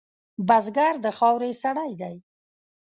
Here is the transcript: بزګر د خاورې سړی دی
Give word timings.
بزګر 0.47 0.93
د 1.05 1.07
خاورې 1.17 1.51
سړی 1.63 1.91
دی 2.01 2.15